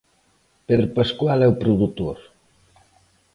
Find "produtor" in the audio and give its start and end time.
1.63-2.17